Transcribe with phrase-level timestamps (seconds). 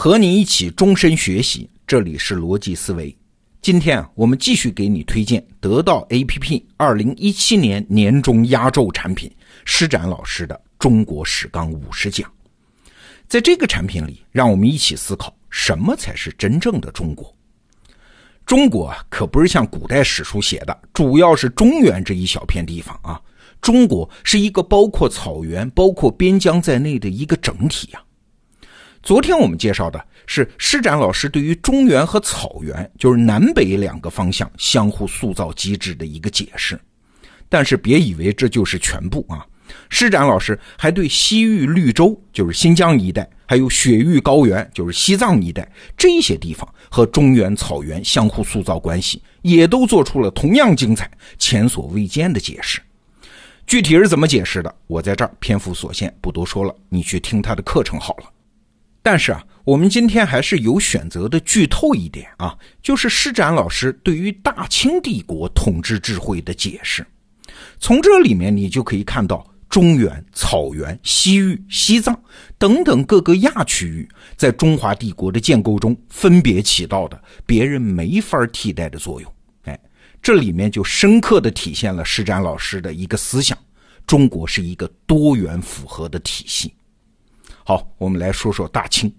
[0.00, 3.12] 和你一起终身学习，这里是逻辑思维。
[3.60, 9.28] 今天啊，我们继续给你推荐得到 APP 二零一七年年终压轴产品
[9.64, 12.30] 施展老师的《中国史纲五十讲》。
[13.26, 17.34] 在这个产品里，让我们一起思考什么才是真正的中国。
[18.46, 23.20] 中国啊，可不是像古代史书写的，主要是中原这一小片地方啊。
[23.60, 28.00] 中国是一个包括草原、包括边疆在内的一个整体呀。
[29.08, 36.78] 昨天我们介绍的是施展老师对于中原和草原，就是南北两个方向相互塑造机制的一个解释。
[37.48, 39.46] 但是别以为这就是全部啊！
[39.88, 52.78] 施展老师还对西域绿洲，就是新疆一带，还有雪域高原，就是西藏一带这些地方和中原草原相互塑造关系，也都做出了同样精彩、前所未见的解释。
[53.66, 58.24] 具体是怎么解释的，我在这儿篇幅所限，不多说了，你去听他的课程好了。
[59.02, 67.06] 但是啊，我们今天还是有选择的剧透一点啊，就是施展老师对于大清帝国统治智慧的解释。
[67.78, 72.18] 从这里面你就可以看到中原、草原、西域、西藏
[72.58, 79.34] 等等各个亚区域在中华帝国的建构中分别起到的别人没法替代的作用。
[79.64, 79.78] 哎，
[80.22, 83.56] 这里面就深刻的体现了施展老师的一个思想：
[84.06, 86.72] 中国是一个多元复合的体系。
[87.68, 89.14] 好，我们来说说大清。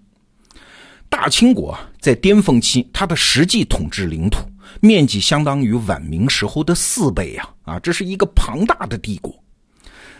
[1.08, 4.40] 大清国在巅峰期，它的实际统治领土
[4.80, 7.48] 面积相当于晚明时候的四倍呀！
[7.62, 9.32] 啊，这是一个庞大的帝国。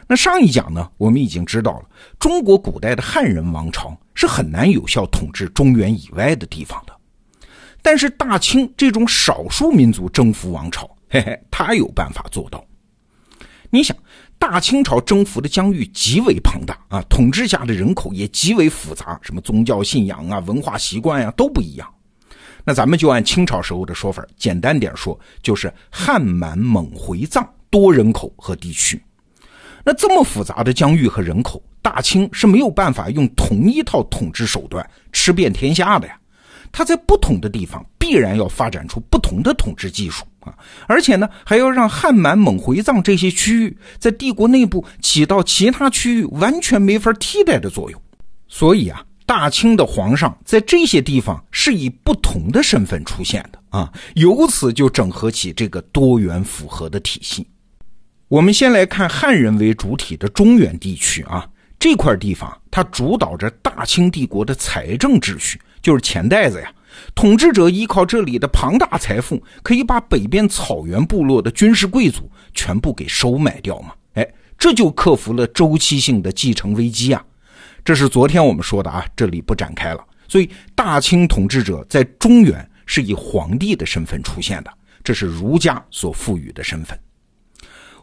[0.07, 1.87] 那上一讲呢，我们已经知道了，
[2.21, 6.95] 中国古代的汉人王朝是很难有效统治中原以外的地方的。
[7.83, 12.65] 但是大清这种少数民族征服王朝，嘿嘿，他有办法做到。
[13.71, 13.97] 你想。
[14.41, 21.87] 大清朝征服的疆域极为庞大啊，统治下的人口也极为复杂，什么宗教信仰啊、文化习惯呀都不一样。
[22.65, 29.01] 那咱们就按清朝时候的说法，简单点说，就是汉满蒙回藏多人口和地区。
[29.85, 36.19] 那这么复杂的疆域和人口，大清是没有办法用同一套统治手段吃遍天下的呀。
[36.73, 40.25] 他在不同的地方必然要发展出不同的统治技术。
[40.41, 40.53] 啊，
[40.89, 48.03] 而且呢，还要让汉满蒙回藏这些区域在帝国内部起到其他区域完全没法替代的作用。
[48.49, 57.47] 所以啊，大清的皇上在这些地方是以不同的身份出现的啊，由此就整合起这个多元复合的体系。
[58.29, 61.47] 我们先来看汉人为主体的中原地区啊，
[61.79, 66.73] 这块地方它主导着大清帝国的财政秩序，就是钱袋子呀。
[67.15, 73.93] 统治者依靠这里的庞大财富，可以把北边草原部落的军事贵族全部给收买掉吗？
[74.15, 74.27] 哎，
[74.59, 77.25] 这就克服了周期性的继承危机啊！
[77.85, 80.05] 这是昨天我们说的啊，这里不展开了。
[80.29, 84.71] 所以，大清统治者在中原是以皇帝的身份出现的，
[85.03, 86.99] 这是儒家所赋予的身份。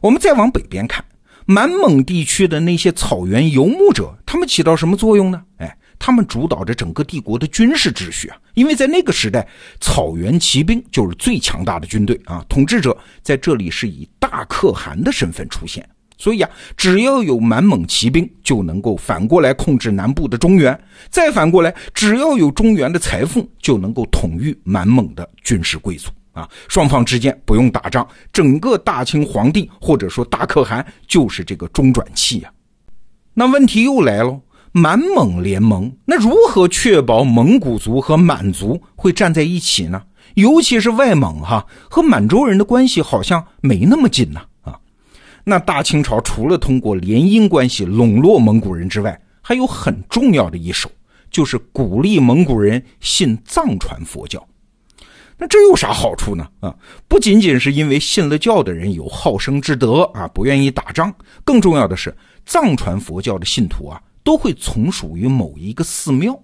[0.01, 1.03] 我们再往北边看，
[1.45, 5.43] 满蒙地区的那些草原游牧者，他们起到什么作用呢？
[5.57, 5.77] 哎。
[5.99, 9.47] 他们主导着整个帝国的军事秩序啊，因为在那个时代，
[9.79, 12.45] 草原骑兵就是最强大的军队啊。
[12.47, 15.87] 统治者在这里是以大可汗的身份出现，
[16.17, 20.73] 所以啊，只要有满蒙骑兵，就能够反过来控制南部的中原；
[21.09, 26.47] 再反过来，只要有中原的财富，就能够统御满蒙的军事贵族啊。
[26.69, 32.51] 双方之间不用打仗，整个大清皇帝或者说大可汗就是这个中转器呀。
[33.33, 34.39] 那问题又来了。
[34.77, 40.03] 满蒙联盟，那如何确保蒙古族和满族会站在一起呢？
[40.35, 44.77] 尤其是外蒙哈和满洲人的关系好像没那么近呢啊。
[45.43, 50.91] 那大清朝除了通过联姻关系笼络蒙古人之外，还有很重要的一手，
[51.31, 54.47] 就是鼓励蒙古人信藏传佛教。
[55.39, 56.47] 那这有啥好处呢？
[56.59, 56.75] 啊，
[57.07, 61.11] 不仅仅是因为信了教的人有好生之德啊，不愿意打仗，
[61.43, 62.15] 更重要的是
[62.45, 63.99] 藏传佛教的信徒啊。
[64.27, 66.37] 都会从属于某一个寺庙。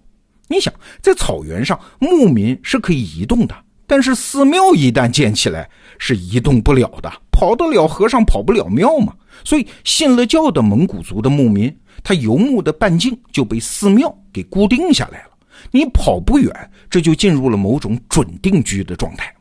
[0.47, 3.53] 你想，在草原上，牧民是可以移动的，
[3.85, 5.69] 但是寺庙一旦建起来，
[5.99, 7.11] 是移动不了的。
[7.29, 9.13] 跑得了和尚，跑不了庙嘛。
[9.43, 15.31] 所以，信了教的蒙古族的牧民，他游牧的半径就被寺庙给固定下来了。
[15.69, 19.35] 你跑不远，这就进入了某种准定居的状态。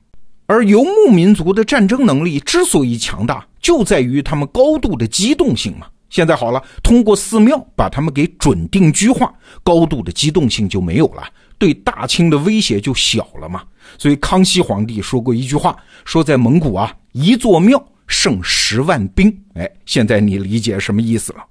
[0.47, 5.87] 而游牧民族的战争能力之所以强大，就在于他们高度的机动性嘛。
[6.13, 9.33] 现在好了，通过寺庙把他们给准定居化，
[9.63, 11.25] 高度的机动性就没有了，
[11.57, 13.63] 对大清的威胁就小了嘛。
[13.97, 15.75] 所以康熙皇帝说过一句话，
[16.05, 19.35] 说在蒙古啊，一座庙胜十万兵。
[19.55, 21.43] 哎，现在你理解什么意思了？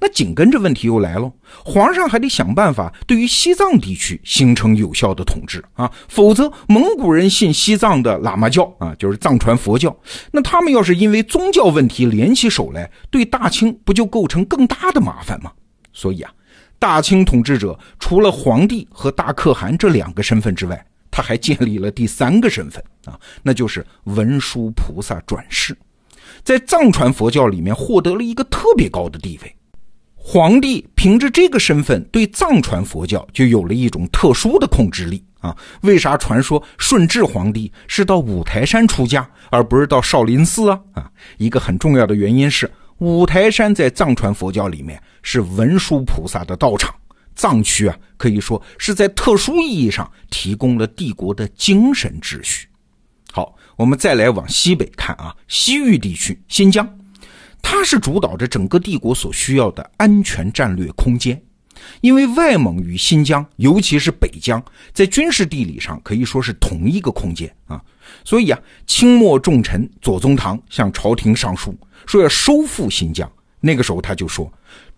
[0.00, 1.30] 那紧跟着问题又来了，
[1.64, 9.96] 皇上还得想办法对于西藏地区形成有效的统治啊，否则蒙古人信西藏的喇嘛教啊，就是藏传佛教，
[10.30, 15.50] 那他们要是因为宗教问题联起手来，对大清不就构成更大的麻烦吗？
[15.92, 16.30] 所以啊，
[16.78, 25.76] 大清统治者除了皇帝和大可汗这两个身份之外，他还建立了第三个身份啊，那就是文殊菩萨转世，
[26.44, 29.54] 在藏传佛教里面获得了一个特别高的地位。
[30.30, 35.56] 皇帝凭着这个身份，对藏传佛教就有了一种特殊的控制力啊。
[35.80, 40.78] 为啥传说顺治皇帝是到五台山出家，而不是到少林寺啊？
[40.92, 46.94] 啊，一个很重要的原因是，五台山在藏传佛教里面是文殊菩萨的道场，
[47.34, 52.68] 藏区啊，可以说是在特殊意义上提供了帝国的精神秩序。
[53.32, 56.86] 好，我们再来往西北看啊，西域地区，新疆。
[57.70, 61.38] 它是主导着整个帝国所需要的安全战略空间，
[62.00, 64.60] 因为外蒙与新疆，尤其是北疆，
[64.94, 67.78] 在军事地理上可以说是同一个空间啊。
[68.24, 71.76] 所以啊，清末重臣左宗棠向朝廷上书，
[72.06, 73.30] 说要收复新疆。
[73.60, 74.50] 那个时候他就说：“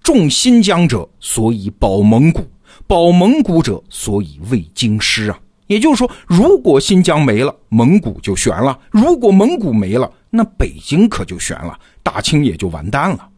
[0.04, 2.40] 重新疆者，所以保蒙古；
[2.86, 5.36] 保蒙古者，所以卫京师啊。”
[5.70, 13.28] 也就是说，如果新疆没了，蒙古就悬了；如果蒙古没了，那北京可就悬了，大清也就完蛋了。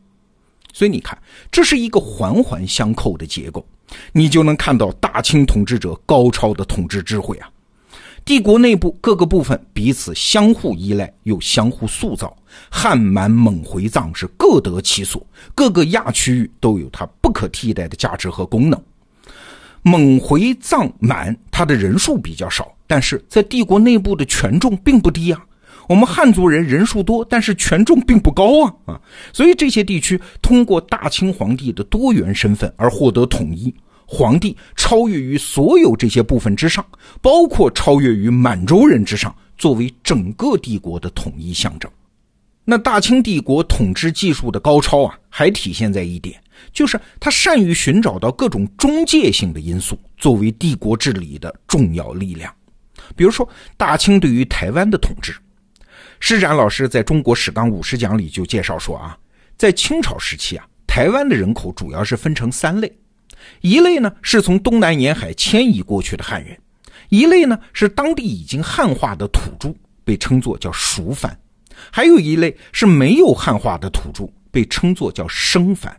[0.72, 1.16] 所以你看，
[1.50, 3.62] 这是一个环环相扣的结构，
[4.12, 7.50] 你就能看到大清统治者高超的统治智慧啊。
[8.24, 12.34] 帝国内部各个部分彼此相互依赖，又相互塑造。
[12.70, 15.22] 汉满蒙回藏是各得其所，
[15.54, 18.82] 各个亚区域都有它不可替代的价值和功能。
[19.82, 25.44] 蒙回藏满，他的人数比较少，但是在帝国内部的权重并不低啊。
[25.88, 29.00] 我们汉族人人数多，但是权重并不高啊啊！
[29.32, 33.74] 所以这些地区通过大清皇帝的多元身份而获得统一，
[34.06, 36.86] 皇帝超越于所有这些部分之上，
[37.20, 41.90] 包括超越于满洲人之上，作为整个帝国的统一象征。
[42.64, 46.40] 那大清帝国统治技术的高超啊，还体现在一点。
[46.72, 52.54] 就是他善于寻找到各种中介性的因素，作为帝国治理的重要力量。
[53.16, 55.34] 比如说，大清对于台湾的统治，
[56.20, 59.18] 施展老师在中国史纲五十讲里就介绍说啊，
[59.56, 62.90] 在清朝时期啊，台湾的人口主要是分成三类，
[63.60, 66.56] 一类呢是从东南沿海迁移过去的汉人，
[67.08, 69.74] 一类呢是当地已经汉化的土著，
[70.04, 71.36] 被称作叫熟番，
[71.90, 75.98] 还有一类是没有汉化的土著，被称作叫生番。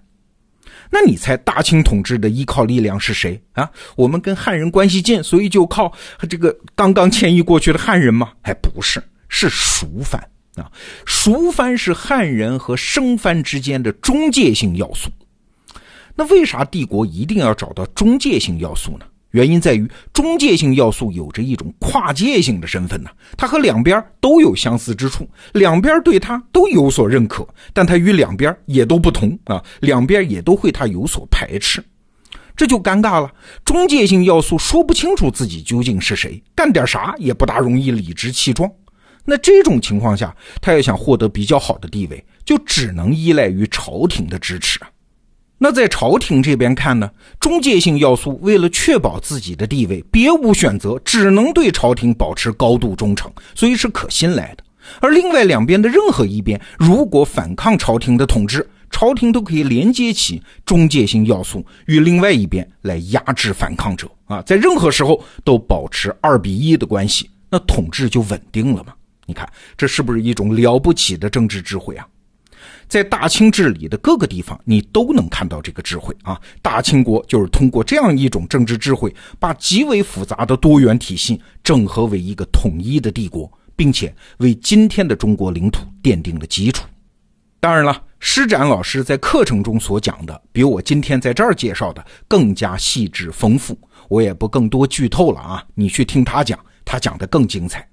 [0.90, 3.68] 那你猜大清统治的依靠力量是谁啊？
[3.96, 5.92] 我们跟汉人关系近，所以就靠
[6.30, 8.34] 这个刚刚迁移过去的汉人吗？
[8.44, 10.22] 还不是，是熟番
[10.56, 10.72] 啊。
[11.06, 15.10] 熟番是汉人和生番之间的中介性要素。
[16.16, 19.06] 那为啥帝国一定要找到中介性要素呢？
[19.34, 31.84] 原因在于中介性要素有着一种跨界性的身份呢，它和两边都有相似之处，两边对它都有所认可，但它与两边也都不同啊，两边也都会它有所排斥，
[32.56, 33.32] 这就尴尬了。
[33.66, 38.72] 中介性要素说不清楚自己究竟是谁，干点啥也不大容易理直气壮。
[39.26, 44.90] 那这种情况下，他要想获得比较好的地位，就只能依赖于朝廷的支持啊。
[45.64, 54.64] 那在朝廷这边看呢，中介性要素为了确保自己的地位，别无选择，只能对朝廷保持高度忠诚，所以是可信赖的。
[55.00, 68.94] 而另外两边的任何一边如果反抗朝廷的统治，朝廷都可以连接起中介性要素与另外一边来压制反抗者啊，在任何时候都保持二比一的关系，那统治就稳定了嘛？
[69.26, 72.06] 你看这是不是一种了不起的政治智慧啊？
[72.94, 76.40] 在大清治理的各个地方，你都能看到这个智慧啊！
[76.62, 86.86] 大清国就是通过这样一种政治智慧，把极为复杂的多元体系整合为一个统一的帝国，并且为今天的中国领土奠定了基础。
[87.60, 93.76] 当然了，施展老师在课程中所讲的，比我今天在这儿介绍的更加细致丰富，
[94.08, 95.66] 我也不更多剧透了啊！
[95.74, 97.90] 你去听他讲，他讲的更精彩。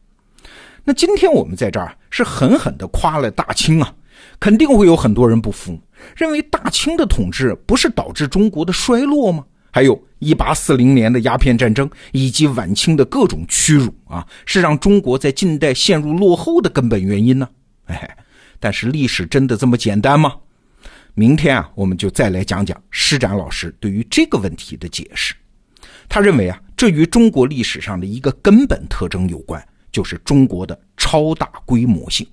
[0.85, 3.95] 那今天我们在这儿是狠狠地夸了大清啊！
[4.39, 5.79] 肯定会有很多人不服，
[6.17, 9.45] 认为大清的统治不是导致中国的衰落吗？
[9.73, 17.49] 还有一八四零年的鸦片战争以及晚清的各种屈辱啊，是让中国在近代陷入落后的根本原因呢？
[17.85, 18.17] 哎，
[18.59, 20.35] 但是历史真的这么简单吗？
[21.15, 25.35] 明天啊，我们就再来讲讲施展老师对于这个问题的解释。
[26.09, 32.27] 他认为啊，这与中国历史上的一个根本特征有关，就是中国的超大规模性。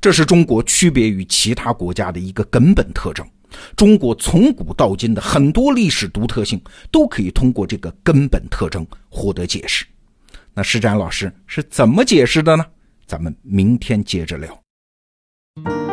[0.00, 3.26] 这是中国区别于其他国家的一个根本特征
[3.76, 9.84] 中国从古到今的很多历史独特性都可以通过这个根本特征获得解释。
[10.52, 12.64] 那施展老师是怎么解释的呢？
[13.06, 15.85] 咱们明天接着聊。